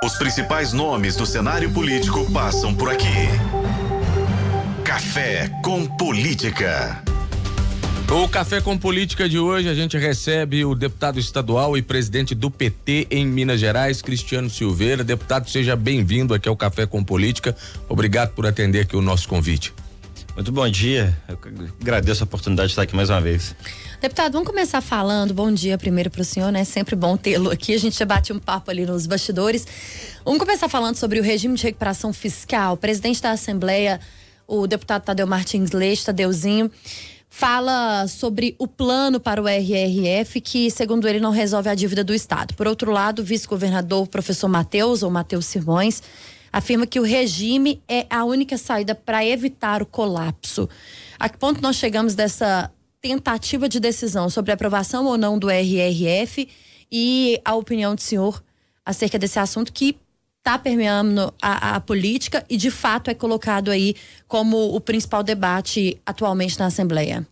[0.00, 3.26] Os principais nomes do cenário político passam por aqui.
[4.84, 7.02] Café com Política.
[8.08, 12.48] O Café com Política de hoje a gente recebe o deputado estadual e presidente do
[12.48, 15.02] PT em Minas Gerais, Cristiano Silveira.
[15.02, 17.56] Deputado, seja bem-vindo aqui ao Café com Política.
[17.88, 19.74] Obrigado por atender aqui o nosso convite.
[20.36, 21.18] Muito bom dia.
[21.28, 21.36] Eu
[21.80, 23.56] agradeço a oportunidade de estar aqui mais uma vez.
[24.00, 25.34] Deputado, vamos começar falando.
[25.34, 26.62] Bom dia primeiro para o senhor, né?
[26.62, 27.74] Sempre bom tê-lo aqui.
[27.74, 29.66] A gente já bate um papo ali nos bastidores.
[30.24, 32.74] Vamos começar falando sobre o regime de recuperação fiscal.
[32.74, 33.98] O presidente da Assembleia,
[34.46, 36.70] o deputado Tadeu Martins Leite, Tadeuzinho,
[37.28, 42.14] fala sobre o plano para o RRF, que, segundo ele, não resolve a dívida do
[42.14, 42.54] Estado.
[42.54, 46.04] Por outro lado, o vice-governador, professor Matheus, ou Matheus Simões,
[46.52, 50.68] afirma que o regime é a única saída para evitar o colapso.
[51.18, 52.70] A que ponto nós chegamos dessa
[53.00, 56.48] tentativa de decisão sobre aprovação ou não do RRF
[56.90, 58.42] e a opinião do senhor
[58.84, 59.96] acerca desse assunto que
[60.38, 63.94] está permeando a, a, política e de fato é colocado aí
[64.26, 67.26] como o principal debate atualmente na Assembleia.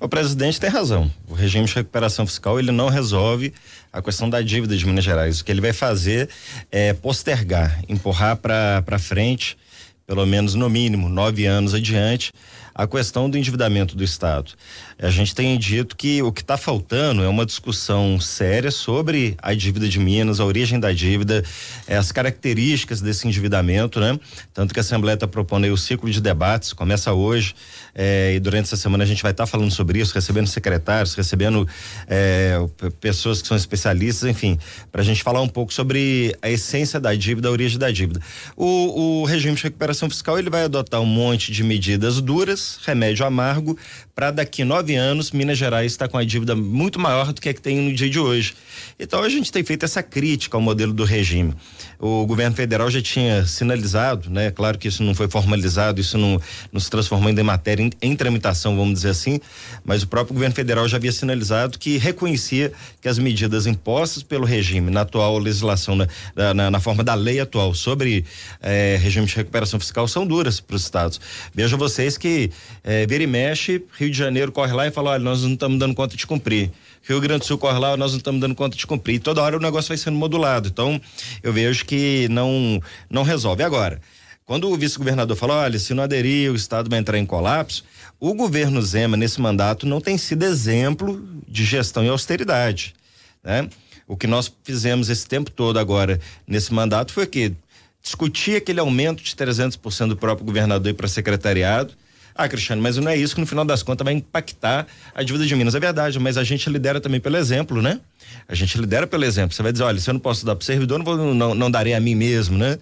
[0.00, 1.12] O presidente tem razão.
[1.28, 3.52] O regime de recuperação fiscal ele não resolve
[3.92, 5.40] a questão da dívida de Minas Gerais.
[5.40, 6.30] O que ele vai fazer
[6.70, 9.58] é postergar, empurrar para frente,
[10.06, 12.32] pelo menos no mínimo nove anos adiante,
[12.76, 14.52] a questão do endividamento do Estado.
[14.98, 19.54] A gente tem dito que o que está faltando é uma discussão séria sobre a
[19.54, 21.42] dívida de Minas, a origem da dívida,
[21.88, 24.18] as características desse endividamento, né?
[24.52, 27.54] Tanto que a Assembleia está propondo aí o ciclo de debates, começa hoje,
[27.94, 31.14] eh, e durante essa semana a gente vai estar tá falando sobre isso, recebendo secretários,
[31.14, 31.66] recebendo
[32.06, 32.58] eh,
[33.00, 34.58] pessoas que são especialistas, enfim,
[34.92, 38.20] para a gente falar um pouco sobre a essência da dívida, a origem da dívida.
[38.54, 43.24] O, o regime de recuperação fiscal ele vai adotar um monte de medidas duras remédio
[43.24, 43.78] amargo,
[44.16, 47.54] para daqui nove anos Minas Gerais está com a dívida muito maior do que a
[47.54, 48.54] que tem no dia de hoje.
[48.98, 51.54] Então a gente tem feito essa crítica ao modelo do regime.
[51.98, 54.50] O governo federal já tinha sinalizado, né?
[54.50, 56.40] Claro que isso não foi formalizado, isso não,
[56.72, 59.38] não se transformou em matéria em, em tramitação, vamos dizer assim,
[59.84, 64.46] mas o próprio governo federal já havia sinalizado que reconhecia que as medidas impostas pelo
[64.46, 68.24] regime na atual legislação, na, na, na forma da lei atual sobre
[68.62, 71.20] eh, regime de recuperação fiscal são duras para os estados.
[71.54, 72.50] Vejam vocês que
[72.82, 75.78] eh, vira e mexe, Rio de Janeiro corre lá e fala: olha, nós não estamos
[75.78, 76.70] dando conta de cumprir.
[77.02, 79.20] Rio Grande do Sul corre lá, nós não estamos dando conta de cumprir.
[79.20, 80.68] Toda hora o negócio vai sendo modulado.
[80.68, 81.00] Então,
[81.42, 83.62] eu vejo que não, não resolve.
[83.62, 84.00] Agora,
[84.44, 87.84] quando o vice-governador falou, olha, se não aderir, o Estado vai entrar em colapso,
[88.18, 92.94] o governo Zema, nesse mandato, não tem sido exemplo de gestão e austeridade.
[93.42, 93.68] Né?
[94.06, 97.52] O que nós fizemos esse tempo todo agora, nesse mandato, foi que
[98.00, 101.94] discutir aquele aumento de 300% do próprio governador para secretariado,
[102.36, 105.46] ah, Cristiano, mas não é isso que no final das contas vai impactar a dívida
[105.46, 105.74] de Minas.
[105.74, 108.00] É verdade, mas a gente lidera também pelo exemplo, né?
[108.48, 109.54] A gente lidera pelo exemplo.
[109.54, 111.54] Você vai dizer, olha, se eu não posso dar para o servidor, não, vou, não,
[111.54, 112.78] não darei a mim mesmo, né?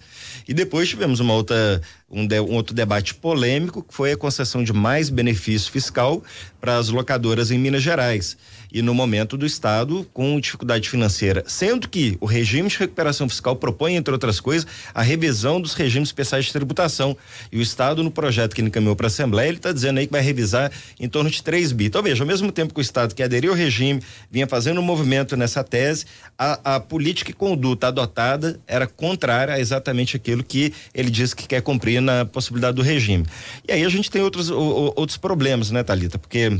[0.47, 4.63] E depois tivemos uma outra, um, de, um outro debate polêmico, que foi a concessão
[4.63, 6.23] de mais benefício fiscal
[6.59, 8.37] para as locadoras em Minas Gerais
[8.75, 11.45] e no momento do Estado com dificuldade financeira.
[11.47, 16.09] Sendo que o regime de recuperação fiscal propõe, entre outras coisas, a revisão dos regimes
[16.09, 17.15] especiais de tributação.
[17.49, 20.07] E o Estado, no projeto que ele encaminhou para a Assembleia, ele está dizendo aí
[20.07, 20.69] que vai revisar
[20.99, 21.85] em torno de 3 bi.
[21.85, 24.83] Então, veja, ao mesmo tempo que o Estado que aderiu ao regime vinha fazendo um
[24.83, 26.05] movimento nessa tese,
[26.37, 31.47] a, a política e conduta adotada era contrária a exatamente aquilo que ele disse que
[31.47, 33.25] quer cumprir na possibilidade do regime.
[33.65, 36.19] E aí a gente tem outros, o, outros problemas, né, Talita?
[36.19, 36.59] Porque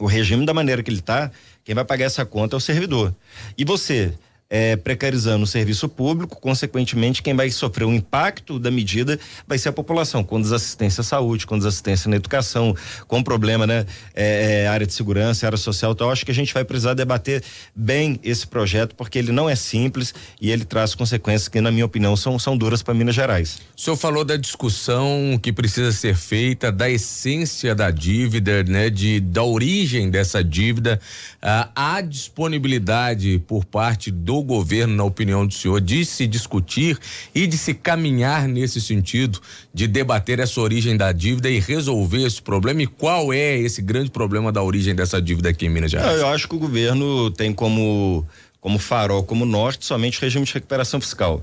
[0.00, 1.30] o regime da maneira que ele está,
[1.62, 3.14] quem vai pagar essa conta é o servidor.
[3.56, 4.14] E você,
[4.50, 9.68] é, precarizando o serviço público, consequentemente, quem vai sofrer o impacto da medida vai ser
[9.68, 12.74] a população, com desassistência à saúde, com desassistência na educação,
[13.06, 13.86] com problema, né?
[14.12, 15.92] É, é, área de segurança, área social.
[15.92, 17.44] Então, acho que a gente vai precisar debater
[17.74, 21.86] bem esse projeto, porque ele não é simples e ele traz consequências que, na minha
[21.86, 23.60] opinião, são, são duras para Minas Gerais.
[23.76, 28.90] O senhor falou da discussão que precisa ser feita, da essência da dívida, né?
[28.90, 31.00] De, da origem dessa dívida,
[31.40, 36.98] ah, a disponibilidade por parte do governo, na opinião do senhor, de se discutir
[37.34, 39.40] e de se caminhar nesse sentido,
[39.72, 42.82] de debater essa origem da dívida e resolver esse problema?
[42.82, 46.20] E qual é esse grande problema da origem dessa dívida aqui em Minas Gerais?
[46.20, 48.26] Eu acho que o governo tem como
[48.60, 51.42] como farol, como norte, somente regime de recuperação fiscal.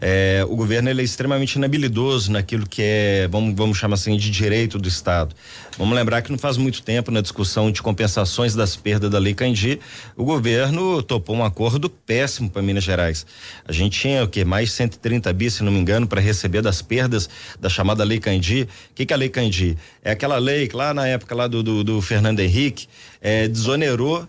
[0.00, 4.78] É, o governo é extremamente inabilidoso naquilo que é, vamos, vamos chamar assim, de direito
[4.78, 5.34] do Estado.
[5.76, 9.34] Vamos lembrar que não faz muito tempo, na discussão de compensações das perdas da Lei
[9.34, 9.80] Candi,
[10.16, 13.26] o governo topou um acordo péssimo para Minas Gerais.
[13.66, 16.80] A gente tinha o que mais 130 bi, se não me engano, para receber das
[16.80, 18.62] perdas da chamada Lei Candi.
[18.90, 19.76] O que, que é a Lei Candi?
[20.04, 22.86] É aquela lei que lá na época lá do, do, do Fernando Henrique
[23.20, 24.28] é, desonerou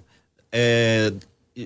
[0.52, 1.12] é,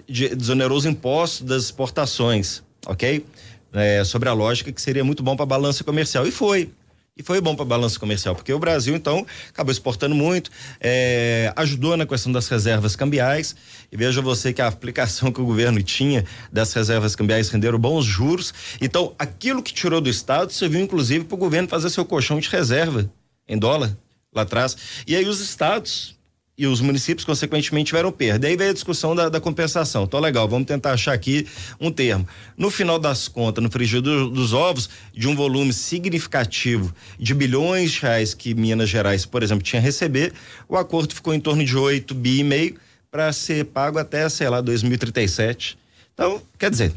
[0.07, 3.25] desonerou os impostos das exportações, ok?
[3.74, 6.25] é, sobre a lógica que seria muito bom para a balança comercial.
[6.28, 6.72] E foi.
[7.16, 11.51] E foi bom para a balança comercial, porque o Brasil, então, acabou exportando muito, é,
[11.56, 13.56] ajudou na questão das reservas cambiais.
[13.92, 18.06] E veja você que a aplicação que o governo tinha das reservas cambiais renderam bons
[18.06, 18.54] juros.
[18.80, 22.50] Então, aquilo que tirou do Estado serviu, inclusive, para o governo fazer seu colchão de
[22.50, 23.10] reserva
[23.48, 23.98] em dólar
[24.31, 24.78] lá atrás.
[25.07, 26.17] E aí os estados
[26.57, 28.48] e os municípios, consequentemente, tiveram perda.
[28.48, 30.06] Aí veio a discussão da, da, compensação.
[30.06, 31.45] Então, legal, vamos tentar achar aqui
[31.80, 32.27] um termo.
[32.57, 37.92] No final das contas, no frigir do, dos ovos, de um volume significativo de bilhões
[37.92, 40.33] de reais que Minas Gerais, por exemplo, tinha a receber,
[40.68, 42.75] o acordo ficou em torno de 8 bi e meio
[43.12, 45.77] para ser pago até, sei lá, 2037.
[46.13, 46.92] Então, quer dizer,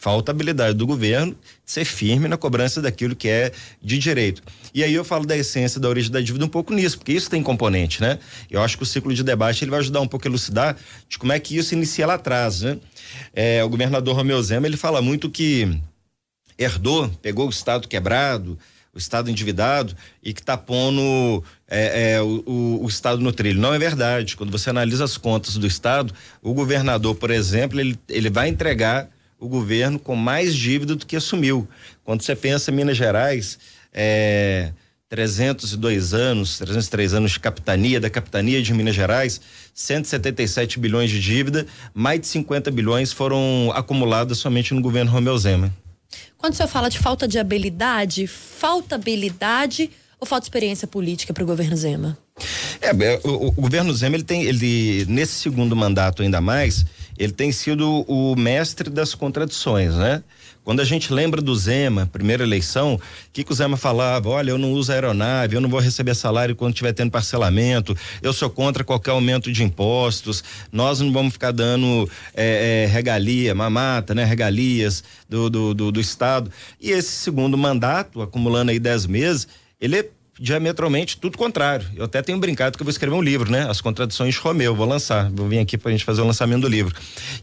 [0.00, 3.52] falta habilidade do governo ser firme na cobrança daquilo que é
[3.82, 4.42] de direito.
[4.72, 7.28] E aí eu falo da essência da origem da dívida um pouco nisso, porque isso
[7.28, 8.18] tem componente, né?
[8.50, 10.74] Eu acho que o ciclo de debate ele vai ajudar um pouco a elucidar
[11.06, 12.78] de como é que isso inicia lá atrás, né?
[13.34, 15.78] É, o governador Romeu Zema, ele fala muito que
[16.58, 18.58] herdou, pegou o Estado quebrado,
[18.94, 23.60] o Estado endividado e que está pondo é, é, o, o, o, Estado no trilho.
[23.60, 24.34] Não é verdade.
[24.34, 29.10] Quando você analisa as contas do Estado, o governador, por exemplo, ele, ele vai entregar
[29.40, 31.66] o governo com mais dívida do que assumiu.
[32.04, 33.58] Quando você pensa em Minas Gerais,
[33.92, 34.72] é,
[35.08, 39.40] 302 anos, 303 anos de capitania, da capitania de Minas Gerais,
[39.74, 45.74] 177 bilhões de dívida, mais de 50 bilhões foram acumulados somente no governo Romeu Zema.
[46.36, 49.90] Quando o senhor fala de falta de habilidade, falta habilidade
[50.20, 52.18] ou falta experiência política para o governo Zema?
[52.80, 52.92] É,
[53.24, 56.84] o, o, governo Zema, ele tem, ele, nesse segundo mandato ainda mais,
[57.18, 60.22] ele tem sido o mestre das contradições, né?
[60.62, 63.00] Quando a gente lembra do Zema, primeira eleição, o
[63.32, 64.28] que, que o Zema falava?
[64.28, 68.32] Olha, eu não uso aeronave, eu não vou receber salário quando estiver tendo parcelamento, eu
[68.32, 74.14] sou contra qualquer aumento de impostos, nós não vamos ficar dando é, é, regalia, mamata,
[74.14, 74.22] né?
[74.24, 76.50] Regalias do, do, do, do Estado.
[76.80, 79.48] E esse segundo mandato, acumulando aí dez meses,
[79.80, 80.10] ele é
[80.40, 81.86] diametralmente tudo contrário.
[81.94, 83.68] Eu até tenho brincado que eu vou escrever um livro, né?
[83.68, 86.62] As contradições de Romeu, vou lançar, vou vir aqui para a gente fazer o lançamento
[86.62, 86.94] do livro.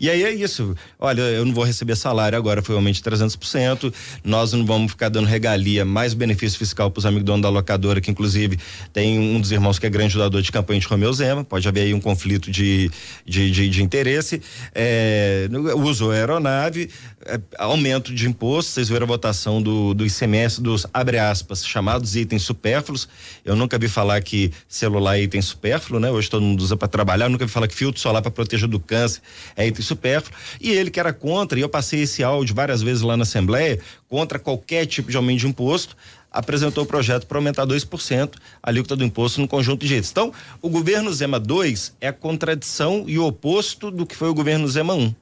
[0.02, 0.76] E aí é isso.
[1.00, 3.94] Olha, eu não vou receber salário agora, foi um aumento de 300%.
[4.24, 8.02] Nós não vamos ficar dando regalia, mais benefício fiscal para os amigos donos da locadora,
[8.02, 8.58] que inclusive
[8.92, 11.44] tem um dos irmãos que é grande ajudador de campanha de Romeu Zema.
[11.44, 12.90] Pode haver aí um conflito de,
[13.24, 14.42] de, de, de interesse.
[14.74, 16.90] É, uso aeronave,
[17.28, 18.72] é, aumento de imposto.
[18.72, 23.08] Vocês viram a votação do, do ICMS dos abre aspas, chamados itens supérfluos supérfluos.
[23.44, 26.10] Eu nunca vi falar que celular é item supérfluo, né?
[26.10, 27.26] Hoje todo mundo usa para trabalhar.
[27.26, 29.22] Eu nunca vi falar que filtro solar para proteger do câncer
[29.56, 30.38] é item supérfluo.
[30.62, 33.80] E ele que era contra, e eu passei esse áudio várias vezes lá na Assembleia,
[34.08, 35.96] contra qualquer tipo de aumento de imposto
[36.30, 40.12] apresentou o projeto para aumentar 2% a alíquota do imposto no conjunto de jeitos.
[40.12, 40.32] Então,
[40.62, 44.68] o governo Zema 2 é a contradição e o oposto do que foi o governo
[44.68, 45.16] Zema 1.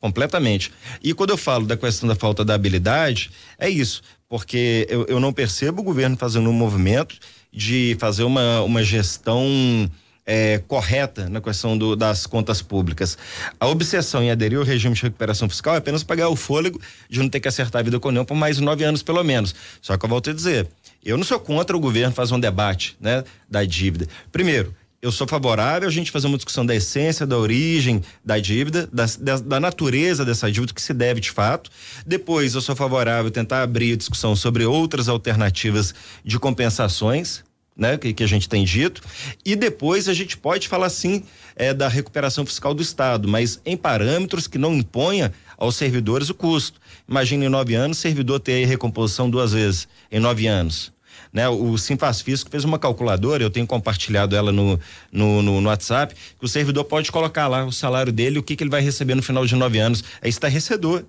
[0.00, 0.72] Completamente.
[1.02, 5.20] E quando eu falo da questão da falta da habilidade, é isso porque eu, eu
[5.20, 7.16] não percebo o governo fazendo um movimento
[7.52, 9.90] de fazer uma, uma gestão
[10.26, 13.16] é, correta na questão do, das contas públicas.
[13.60, 17.20] A obsessão em aderir ao regime de recuperação fiscal é apenas pagar o fôlego de
[17.20, 19.54] não ter que acertar a vida com União por mais nove anos, pelo menos.
[19.80, 20.68] Só que eu volto a dizer,
[21.04, 24.08] eu não sou contra o governo fazer um debate né, da dívida.
[24.32, 28.88] Primeiro, eu sou favorável a gente fazer uma discussão da essência, da origem da dívida,
[28.92, 31.70] da, da, da, natureza dessa dívida, que se deve de fato.
[32.06, 35.94] Depois, eu sou favorável a tentar abrir a discussão sobre outras alternativas
[36.24, 37.44] de compensações.
[37.78, 39.02] Né, que, que a gente tem dito,
[39.44, 41.22] e depois a gente pode falar sim
[41.54, 46.34] é, da recuperação fiscal do Estado, mas em parâmetros que não imponha aos servidores o
[46.34, 46.80] custo.
[47.06, 50.95] Imagine em nove anos, servidor ter recomposição duas vezes em nove anos
[51.32, 51.48] né?
[51.48, 54.78] O Simfaz Fisco fez uma calculadora, eu tenho compartilhado ela no,
[55.12, 58.56] no, no, no WhatsApp, que o servidor pode colocar lá o salário dele, o que,
[58.56, 60.02] que ele vai receber no final de nove anos.
[60.20, 61.04] É estarrecedor.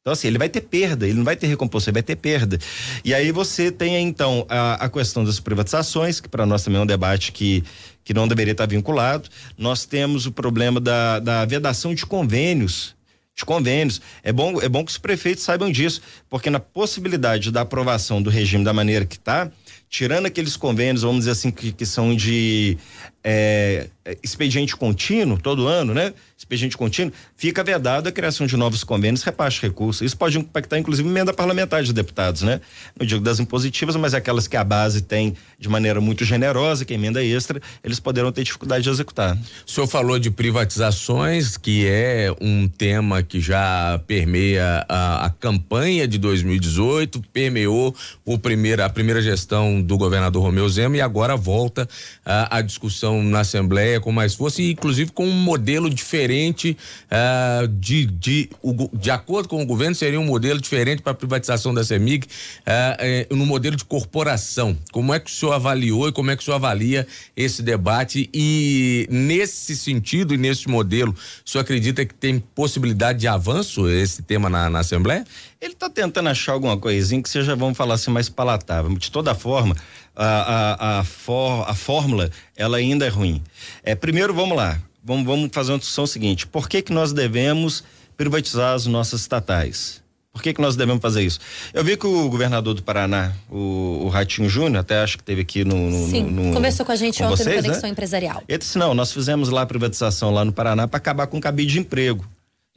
[0.00, 2.58] Então, assim, ele vai ter perda, ele não vai ter recomposto, ele vai ter perda.
[3.04, 6.82] E aí você tem, então, a, a questão das privatizações, que para nós também é
[6.82, 7.62] um debate que,
[8.02, 9.28] que não deveria estar vinculado.
[9.58, 12.96] Nós temos o problema da, da vedação de convênios
[13.38, 14.00] de convênios.
[14.22, 18.28] É bom, é bom que os prefeitos saibam disso, porque na possibilidade da aprovação do
[18.28, 19.50] regime da maneira que está,
[19.88, 22.76] tirando aqueles convênios, vamos dizer assim, que, que são de
[23.24, 23.88] é,
[24.22, 26.14] expediente contínuo, todo ano, né?
[26.36, 30.02] Expediente contínuo, fica vedado a criação de novos convênios, repasse recursos.
[30.02, 32.60] Isso pode impactar, inclusive, emenda parlamentar de deputados, né?
[32.98, 36.94] Não digo das impositivas, mas aquelas que a base tem de maneira muito generosa, que
[36.94, 39.36] é emenda extra, eles poderão ter dificuldade de executar.
[39.66, 46.06] O senhor falou de privatizações, que é um tema que já permeia a, a campanha
[46.06, 51.88] de 2018, permeou o primeira, a primeira gestão do governador Romeu Zema e agora volta
[52.24, 56.76] a, a discussão na Assembleia com mais força inclusive com um modelo diferente
[57.10, 61.14] uh, de, de, o, de acordo com o governo seria um modelo diferente para a
[61.14, 64.76] privatização da CEMIG uh, uh, no modelo de corporação.
[64.92, 67.06] Como é que o senhor avaliou e como é que o senhor avalia
[67.36, 73.28] esse debate e nesse sentido e nesse modelo, o senhor acredita que tem possibilidade de
[73.28, 75.24] avanço esse tema na, na Assembleia?
[75.60, 78.96] Ele está tentando achar alguma coisinha que seja, vamos falar assim, mais palatável.
[78.96, 79.76] De toda forma,
[80.14, 83.42] a, a, a, for, a fórmula, ela ainda é ruim.
[83.82, 84.80] É, primeiro, vamos lá.
[85.02, 86.46] Vamos, vamos fazer uma discussão seguinte.
[86.46, 87.82] Por que que nós devemos
[88.16, 90.00] privatizar as nossas estatais?
[90.32, 91.40] Por que, que nós devemos fazer isso?
[91.74, 95.40] Eu vi que o governador do Paraná, o, o Ratinho Júnior, até acho que teve
[95.40, 95.90] aqui no.
[95.90, 97.88] no Sim, no, conversou com a gente com ontem vocês, no Conexão né?
[97.88, 98.42] Empresarial.
[98.46, 101.40] Ele disse: não, nós fizemos lá a privatização lá no Paraná para acabar com o
[101.40, 102.24] cabide de emprego.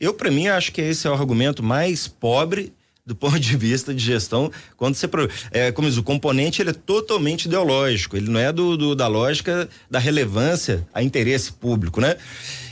[0.01, 2.73] Eu, para mim, acho que esse é o argumento mais pobre
[3.05, 5.07] do ponto de vista de gestão, quando você
[5.51, 9.07] é, como diz, o componente ele é totalmente ideológico, ele não é do, do, da
[9.07, 12.15] lógica da relevância a interesse público, né?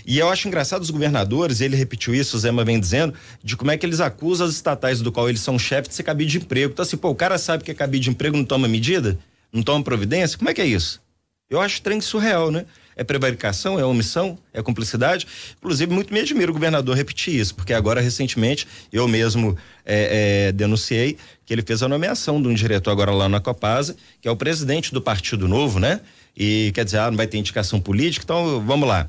[0.06, 3.72] E eu acho engraçado os governadores, ele repetiu isso, o Zema vem dizendo, de como
[3.72, 6.38] é que eles acusam as estatais do qual eles são chefes de ser cabide de
[6.38, 6.74] emprego.
[6.74, 9.20] Então assim, pô, o cara sabe que é cabide de emprego, não toma medida?
[9.52, 10.38] Não toma providência?
[10.38, 11.02] Como é que é isso?
[11.50, 12.66] Eu acho trem surreal, né?
[13.00, 15.26] É prevaricação, é omissão, é cumplicidade.
[15.58, 20.52] Inclusive, muito me admira o governador repetir isso, porque agora, recentemente, eu mesmo é, é,
[20.52, 24.32] denunciei que ele fez a nomeação de um diretor agora lá na Copasa, que é
[24.32, 26.02] o presidente do Partido Novo, né?
[26.36, 29.08] E quer dizer, ah, não vai ter indicação política, então vamos lá.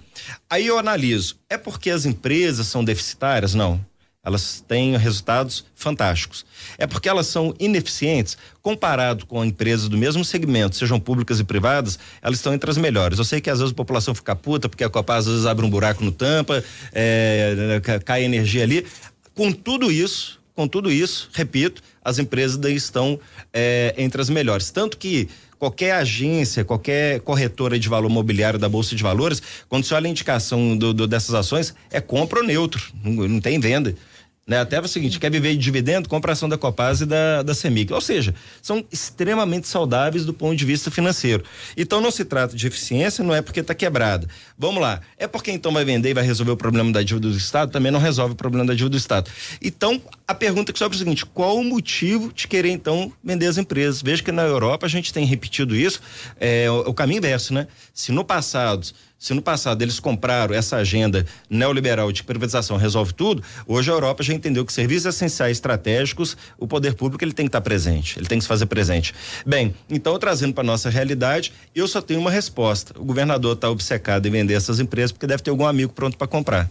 [0.48, 3.54] Aí eu analiso, é porque as empresas são deficitárias?
[3.54, 3.84] Não.
[4.22, 6.44] Elas têm resultados fantásticos.
[6.76, 11.98] É porque elas são ineficientes, comparado com empresas do mesmo segmento, sejam públicas e privadas,
[12.20, 13.18] elas estão entre as melhores.
[13.18, 15.64] Eu sei que às vezes a população fica puta, porque a Copa às vezes abre
[15.64, 16.62] um buraco no tampa,
[16.92, 18.86] é, cai energia ali.
[19.34, 23.18] Com tudo isso, com tudo isso, repito, as empresas estão
[23.54, 24.70] é, entre as melhores.
[24.70, 29.94] Tanto que qualquer agência, qualquer corretora de valor mobiliário da Bolsa de Valores, quando você
[29.94, 33.94] olha a indicação do, do, dessas ações, é compra ou neutro, não, não tem venda.
[34.50, 34.58] Né?
[34.58, 37.92] Até o seguinte, quer viver de dividendo, compra ação da Copaz e da, da Semic.
[37.92, 41.44] Ou seja, são extremamente saudáveis do ponto de vista financeiro.
[41.76, 44.26] Então não se trata de eficiência, não é porque está quebrada.
[44.58, 47.36] Vamos lá, é porque então vai vender e vai resolver o problema da dívida do
[47.36, 47.70] Estado?
[47.70, 49.30] Também não resolve o problema da dívida do Estado.
[49.62, 53.46] Então, a pergunta que sobra é o seguinte, qual o motivo de querer então vender
[53.46, 54.02] as empresas?
[54.02, 56.00] Veja que na Europa a gente tem repetido isso,
[56.40, 57.68] é, o, o caminho inverso, né?
[57.94, 58.88] Se no passado
[59.20, 64.22] se no passado eles compraram essa agenda neoliberal de privatização resolve tudo, hoje a Europa
[64.22, 68.26] já entendeu que serviços essenciais estratégicos, o poder público ele tem que estar presente, ele
[68.26, 69.14] tem que se fazer presente.
[69.44, 72.98] Bem, então trazendo para nossa realidade, eu só tenho uma resposta.
[72.98, 76.26] O governador está obcecado em vender essas empresas porque deve ter algum amigo pronto para
[76.26, 76.70] comprar.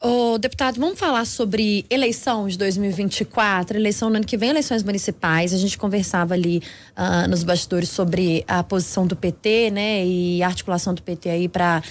[0.00, 5.52] Ô, deputado, vamos falar sobre eleição de 2024, eleição no ano que vem, eleições municipais.
[5.52, 6.62] A gente conversava ali
[6.96, 11.48] uh, nos bastidores sobre a posição do PT, né, e a articulação do PT aí
[11.48, 11.82] para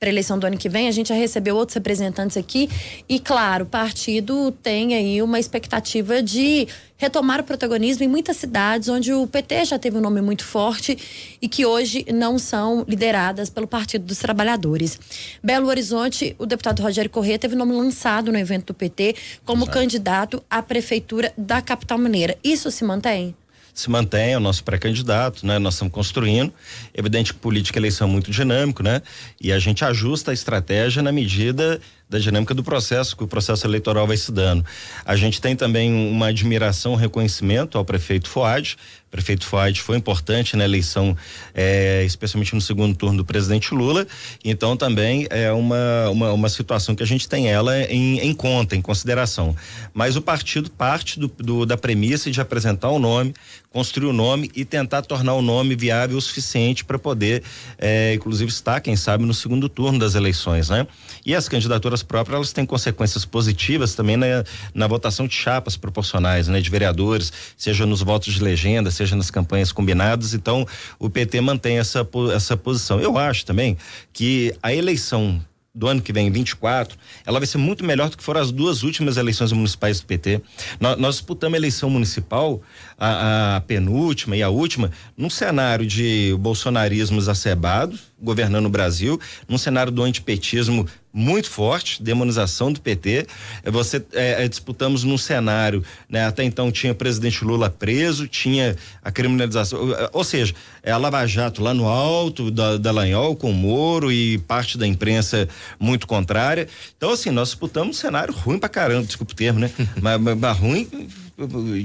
[0.00, 0.88] para a eleição do ano que vem.
[0.88, 2.70] A gente já recebeu outros representantes aqui
[3.06, 6.66] e, claro, o partido tem aí uma expectativa de
[6.96, 11.36] retomar o protagonismo em muitas cidades onde o PT já teve um nome muito forte
[11.40, 14.98] e que hoje não são lideradas pelo Partido dos Trabalhadores.
[15.42, 19.14] Belo Horizonte, o deputado Rogério Corrêa teve o nome lançado no evento do PT
[19.44, 19.78] como Exato.
[19.78, 22.38] candidato à prefeitura da capital mineira.
[22.42, 23.34] Isso se mantém?
[23.74, 25.58] Se mantém, é o nosso pré-candidato, né?
[25.58, 26.52] Nós estamos construindo.
[26.94, 29.02] Evidente que política e eleição é muito dinâmico, né?
[29.40, 33.64] E a gente ajusta a estratégia na medida da dinâmica do processo, que o processo
[33.64, 34.66] eleitoral vai se dando.
[35.04, 38.76] A gente tem também uma admiração, um reconhecimento ao prefeito Fuad.
[39.06, 41.16] O prefeito Fuad foi importante na eleição,
[41.54, 44.06] é, especialmente no segundo turno do presidente Lula.
[44.44, 48.74] Então também é uma, uma, uma situação que a gente tem ela em, em conta,
[48.74, 49.54] em consideração.
[49.94, 53.34] Mas o partido parte do, do, da premissa de apresentar o um nome,
[53.70, 57.42] construir o nome e tentar tornar o nome viável o suficiente para poder,
[57.78, 60.86] é, inclusive, estar, quem sabe, no segundo turno das eleições, né?
[61.24, 66.48] E as candidaturas próprias, elas têm consequências positivas também na, na votação de chapas proporcionais,
[66.48, 66.60] né?
[66.60, 70.34] De vereadores, seja nos votos de legenda, seja nas campanhas combinadas.
[70.34, 70.66] Então,
[70.98, 73.00] o PT mantém essa, essa posição.
[73.00, 73.76] Eu acho também
[74.12, 75.40] que a eleição
[75.74, 78.82] do ano que vem, 24, ela vai ser muito melhor do que foram as duas
[78.82, 80.42] últimas eleições municipais do PT.
[80.80, 82.60] Nós, nós disputamos a eleição municipal,
[82.98, 89.58] a, a, penúltima e a última, num cenário de bolsonarismo exacerbado, governando o Brasil, num
[89.58, 93.26] cenário do antipetismo muito forte, demonização do PT.
[93.64, 96.24] Você é, é, disputamos num cenário, né?
[96.26, 99.80] Até então tinha o presidente Lula preso, tinha a criminalização,
[100.12, 104.12] ou seja, é a Lava Jato lá no alto da, da Lanhol com o Moro
[104.12, 105.48] e parte da imprensa
[105.78, 106.68] muito contrária.
[106.96, 109.70] Então, assim, nós disputamos um cenário ruim pra caramba, desculpa o termo, né?
[110.00, 110.88] mas, mas, mas ruim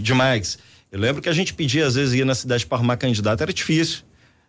[0.02, 0.60] demais.
[0.92, 3.52] Eu lembro que a gente pedia, às vezes, ir na cidade para arrumar candidato, era
[3.52, 4.04] difícil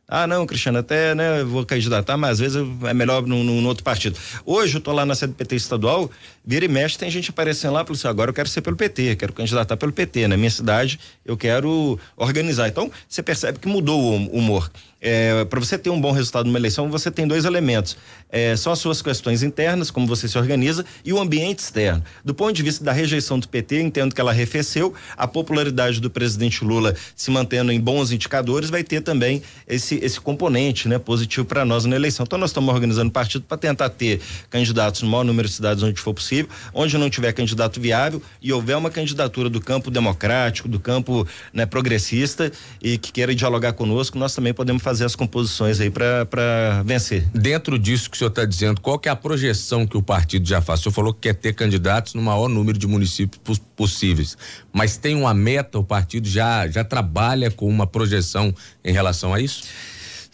[0.09, 3.83] Ah, não, Cristiano, até né, vou candidatar, mas às vezes é melhor num, num outro
[3.83, 4.17] partido.
[4.45, 6.09] Hoje eu tô lá na sede do PT estadual,
[6.45, 9.17] vira e mexe, tem gente aparecendo lá, falando assim, agora eu quero ser pelo PT,
[9.17, 10.29] quero candidatar pelo PT.
[10.29, 12.69] Na minha cidade, eu quero organizar.
[12.69, 14.71] Então, você percebe que mudou o humor.
[15.01, 17.97] É, para você ter um bom resultado numa eleição, você tem dois elementos.
[18.31, 22.03] É, são as suas questões internas, como você se organiza, e o ambiente externo.
[22.25, 26.11] Do ponto de vista da rejeição do PT, entendo que ela arrefeceu, a popularidade do
[26.11, 31.45] presidente Lula se mantendo em bons indicadores, vai ter também esse, esse componente né, positivo
[31.45, 32.25] para nós na eleição.
[32.25, 36.01] Então, nós estamos organizando partido para tentar ter candidatos no maior número de cidades onde
[36.01, 40.81] for possível, onde não tiver candidato viável e houver uma candidatura do campo democrático, do
[40.81, 42.51] campo né, progressista
[42.83, 47.29] e que queira dialogar conosco, nós também podemos fazer as composições aí para vencer.
[47.35, 50.49] Dentro disso que o senhor está dizendo, qual que é a projeção que o partido
[50.49, 50.81] já faz?
[50.81, 54.37] O senhor falou que quer ter candidatos no maior número de municípios possíveis,
[54.73, 59.41] mas tem uma meta, o partido já, já trabalha com uma projeção em relação a
[59.41, 59.65] isso?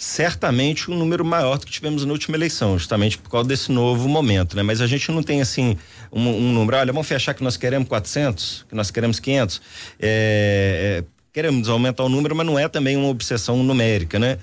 [0.03, 4.09] certamente um número maior do que tivemos na última eleição, justamente por causa desse novo
[4.09, 4.63] momento, né?
[4.63, 5.77] Mas a gente não tem assim
[6.11, 9.63] um, um número, olha, vamos fechar que nós queremos 400, que nós queremos 500,
[10.01, 14.39] é, é, queremos aumentar o número, mas não é também uma obsessão numérica, né?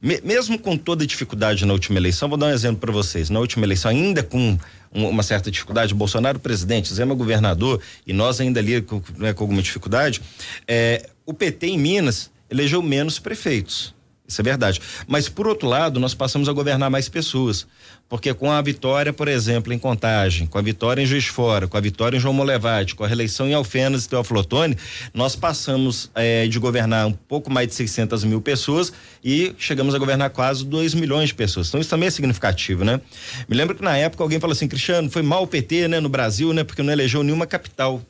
[0.00, 3.28] mesmo com toda a dificuldade na última eleição, vou dar um exemplo para vocês.
[3.28, 4.58] Na última eleição, ainda com
[4.90, 9.60] uma certa dificuldade, Bolsonaro presidente, Zema governador e nós ainda ali com, né, com alguma
[9.60, 10.22] dificuldade,
[10.66, 13.94] é, o PT em Minas elegeu menos prefeitos.
[14.30, 14.80] Isso é verdade.
[15.06, 17.66] Mas, por outro lado, nós passamos a governar mais pessoas.
[18.08, 21.76] Porque com a vitória, por exemplo, em Contagem, com a vitória em Juiz Fora, com
[21.76, 24.76] a vitória em João Molevade, com a reeleição em Alfenas e Teófilo Otoni,
[25.14, 29.98] nós passamos eh, de governar um pouco mais de 600 mil pessoas e chegamos a
[29.98, 31.68] governar quase 2 milhões de pessoas.
[31.68, 33.00] Então isso também é significativo, né?
[33.48, 36.08] Me lembro que na época alguém falou assim, Cristiano, foi mal o PT, né, no
[36.08, 38.02] Brasil, né, porque não elegeu nenhuma capital.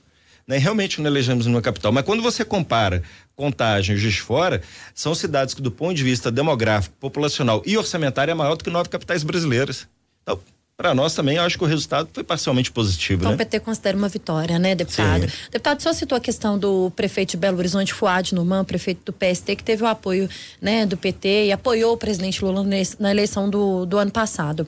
[0.50, 0.59] Né?
[0.59, 1.92] Realmente não elegemos nenhuma capital.
[1.92, 3.04] Mas quando você compara
[3.37, 4.61] Contagem e Juiz Fora,
[4.92, 8.69] são cidades que, do ponto de vista demográfico, populacional e orçamentário, é maior do que
[8.69, 9.87] nove capitais brasileiras.
[10.25, 10.40] Então,
[10.76, 13.21] para nós também, acho que o resultado foi parcialmente positivo.
[13.21, 13.35] Então né?
[13.37, 15.28] o PT considera uma vitória, né, deputado?
[15.28, 15.37] Sim.
[15.52, 19.54] Deputado, só citou a questão do prefeito de Belo Horizonte, Fuad Numan, prefeito do PST,
[19.54, 20.28] que teve o apoio
[20.60, 22.65] né, do PT e apoiou o presidente Lula
[22.99, 24.67] na eleição do, do ano passado.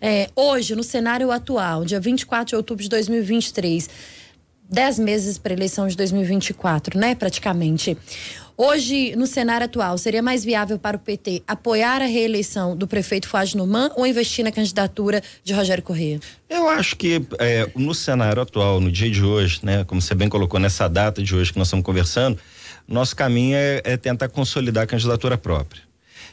[0.00, 3.88] É, hoje, no cenário atual, dia 24 de outubro de 2023,
[4.68, 7.14] dez meses para a eleição de 2024, né?
[7.14, 7.96] Praticamente.
[8.56, 13.28] Hoje, no cenário atual, seria mais viável para o PT apoiar a reeleição do prefeito
[13.28, 16.20] Fuad Numan ou investir na candidatura de Rogério Corrêa?
[16.48, 20.28] Eu acho que é, no cenário atual, no dia de hoje, né, como você bem
[20.28, 22.38] colocou nessa data de hoje que nós estamos conversando,
[22.86, 25.82] nosso caminho é, é tentar consolidar a candidatura própria.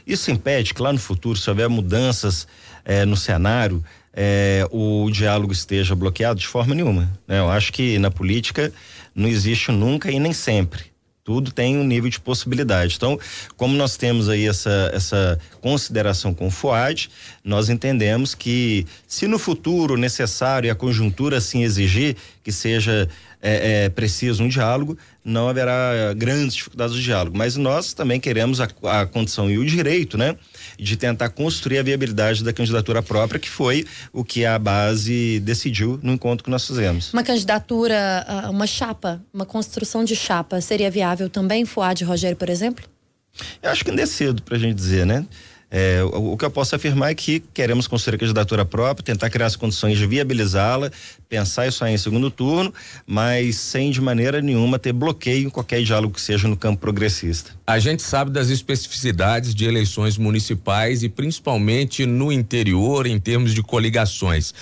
[0.06, 2.46] Isso impede que lá no futuro, se houver mudanças
[2.84, 3.82] é, no cenário,
[4.14, 7.10] é, o diálogo esteja bloqueado de forma nenhuma.
[7.26, 7.38] Né?
[7.38, 8.72] Eu acho que na política
[9.14, 10.92] não existe nunca e nem sempre.
[11.24, 12.96] Tudo tem um nível de possibilidade.
[12.96, 13.18] Então,
[13.56, 17.08] como nós temos aí essa, essa consideração com o FUAD,
[17.44, 23.08] nós entendemos que, se no futuro necessário e a conjuntura assim exigir que seja
[23.40, 27.38] é, é, preciso um diálogo, não haverá grandes dificuldades de diálogo.
[27.38, 30.36] Mas nós também queremos a, a condição e o direito, né?
[30.78, 35.98] De tentar construir a viabilidade da candidatura própria, que foi o que a base decidiu
[36.02, 37.12] no encontro que nós fizemos.
[37.12, 42.48] Uma candidatura, ah, uma chapa, uma construção de chapa, seria viável também, Fuad Rogério, por
[42.48, 42.84] exemplo?
[43.62, 45.24] Eu acho que ainda é cedo para a gente dizer, né?
[45.74, 49.30] É, o, o, que eu posso afirmar é que queremos construir a candidatura própria, tentar
[49.30, 50.90] criar as condições de viabilizá-la,
[51.30, 52.74] pensar isso aí em segundo turno,
[53.06, 57.52] mas sem de maneira nenhuma ter bloqueio em qualquer diálogo que seja no campo progressista.
[57.66, 63.62] A gente sabe das especificidades de eleições municipais e principalmente no interior em termos de
[63.62, 64.52] coligações.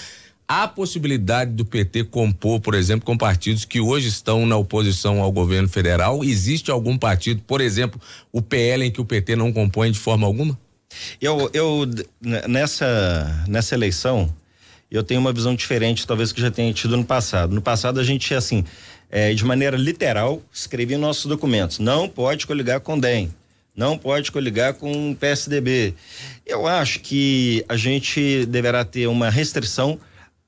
[0.47, 5.33] Há possibilidade do PT compor, por exemplo, com partidos que hoje estão na oposição ao
[5.33, 6.23] governo federal?
[6.23, 8.01] Existe algum partido, por exemplo,
[8.33, 10.57] o PL, em que o PT não compõe de forma alguma?
[11.21, 11.89] Eu, eu
[12.49, 14.35] nessa, nessa eleição,
[14.91, 17.55] eu tenho uma visão diferente, talvez que já tenha tido no passado.
[17.55, 18.65] No passado a gente, assim,
[19.11, 23.31] é, de maneira literal, escrevia nossos documentos: não pode coligar com DEM,
[23.75, 25.95] não pode coligar com PSDB.
[26.45, 29.99] Eu acho que a gente deverá ter uma restrição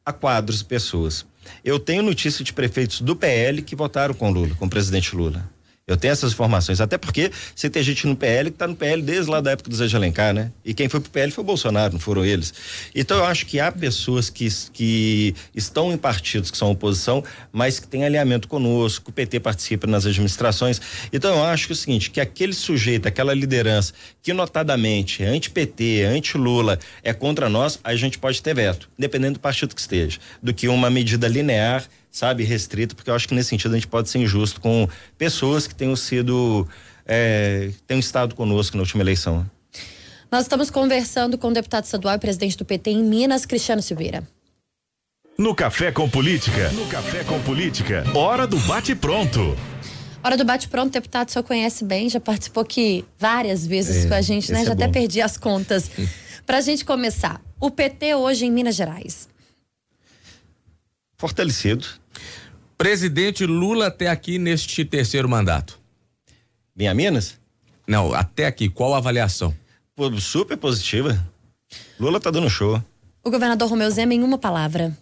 [0.05, 1.25] a quadros e pessoas.
[1.65, 5.49] Eu tenho notícia de prefeitos do PL que votaram com Lula, com o presidente Lula.
[5.85, 9.03] Eu tenho essas informações, até porque você tem gente no PL que está no PL
[9.03, 10.53] desde lá da época do Zé de Alencar, né?
[10.65, 12.55] E quem foi pro PL foi o Bolsonaro, não foram eles.
[12.95, 17.81] Então eu acho que há pessoas que, que estão em partidos que são oposição, mas
[17.81, 20.81] que têm alinhamento conosco, o PT participa nas administrações.
[21.13, 23.93] Então eu acho que é o seguinte, que aquele sujeito, aquela liderança
[24.23, 29.41] que notadamente é anti-PT, anti-Lula, é contra nós, a gente pode ter veto, dependendo do
[29.41, 33.49] partido que esteja, do que uma medida linear sabe, restrito, porque eu acho que nesse
[33.49, 36.69] sentido a gente pode ser injusto com pessoas que tenham sido,
[37.07, 39.51] é, tenham estado conosco na última eleição.
[40.31, 44.23] Nós estamos conversando com o deputado estadual e presidente do PT em Minas, Cristiano Silveira.
[45.39, 46.71] No Café com Política.
[46.71, 48.05] No Café com Política.
[48.15, 49.57] Hora do bate-pronto.
[50.23, 54.15] Hora do bate-pronto, deputado, o senhor conhece bem, já participou aqui várias vezes É, com
[54.15, 54.59] a gente, né?
[54.59, 55.91] esse Já é até perdi as contas.
[56.47, 59.29] Pra gente começar, o PT hoje em Minas Gerais.
[61.17, 61.87] Fortalecido.
[62.83, 65.79] Presidente Lula até aqui neste terceiro mandato.
[66.75, 67.39] Bem a Minas?
[67.87, 69.57] Não, até aqui, qual a avaliação?
[69.95, 71.25] Pô, super positiva.
[71.97, 72.83] Lula tá dando show.
[73.23, 74.99] O governador Romeu Zema em uma palavra.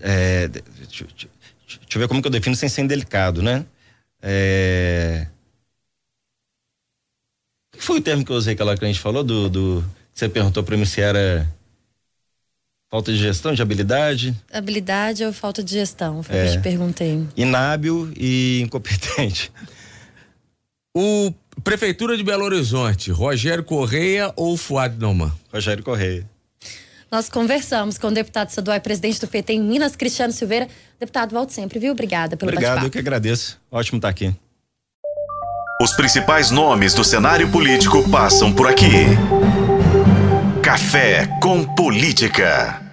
[0.00, 1.28] É, de- deixa, deixa-
[1.68, 3.64] deixa eu ver como que eu defino sem ser indelicado, né?
[4.20, 5.28] É...
[7.72, 9.84] O que foi o termo que eu usei aquela que a gente falou do, do
[10.12, 11.48] que você perguntou para mim se era
[12.94, 16.22] falta de gestão, de habilidade, Habilidade ou falta de gestão?
[16.22, 16.48] Foi o que É.
[16.48, 17.26] eu te perguntei.
[17.36, 19.50] inábil e incompetente.
[20.96, 21.32] O
[21.64, 25.32] Prefeitura de Belo Horizonte, Rogério Correia ou Fuad Noman?
[25.52, 26.24] Rogério Correia.
[27.10, 30.68] Nós conversamos com o deputado estadual e presidente do PT em Minas, Cristiano Silveira.
[31.00, 31.90] Deputado, volte sempre, viu?
[31.90, 33.58] Obrigada pelo Obrigado, eu que agradeço.
[33.72, 34.32] Ótimo estar aqui.
[35.82, 38.86] Os principais nomes do cenário político passam por aqui.
[40.62, 42.83] Café com Política.